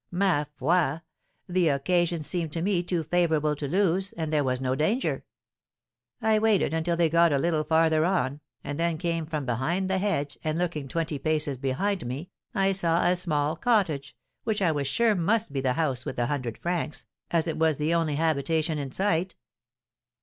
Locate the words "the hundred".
16.15-16.57